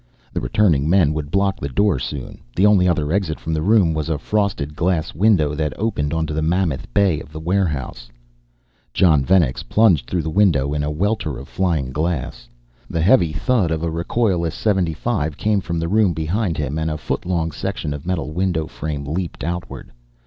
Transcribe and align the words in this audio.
The 0.33 0.41
returning 0.41 0.89
men 0.89 1.13
would 1.13 1.29
block 1.29 1.59
the 1.59 1.69
door 1.69 1.99
soon, 1.99 2.39
the 2.55 2.65
only 2.65 2.87
other 2.87 3.11
exit 3.11 3.39
from 3.39 3.53
the 3.53 3.61
room 3.61 3.93
was 3.93 4.09
a 4.09 4.17
frosted 4.17 4.75
glass 4.75 5.13
window 5.13 5.53
that 5.53 5.77
opened 5.77 6.11
onto 6.11 6.33
the 6.33 6.41
mammoth 6.41 6.91
bay 6.91 7.19
of 7.21 7.31
the 7.31 7.39
warehouse. 7.39 8.09
Jon 8.95 9.23
Venex 9.23 9.61
plunged 9.61 10.09
through 10.09 10.23
the 10.23 10.31
window 10.31 10.73
in 10.73 10.81
a 10.81 10.89
welter 10.89 11.37
of 11.37 11.47
flying 11.47 11.91
glass. 11.91 12.49
The 12.89 13.01
heavy 13.03 13.31
thud 13.31 13.69
of 13.69 13.83
a 13.83 13.91
recoilless 13.91 14.55
.75 14.59 15.37
came 15.37 15.61
from 15.61 15.77
the 15.77 15.87
room 15.87 16.13
behind 16.13 16.57
him 16.57 16.79
and 16.79 16.89
a 16.89 16.97
foot 16.97 17.23
long 17.27 17.51
section 17.51 17.93
of 17.93 18.03
metal 18.03 18.31
window 18.31 18.65
frame 18.65 19.05
leaped 19.05 19.43
outward. 19.43 19.91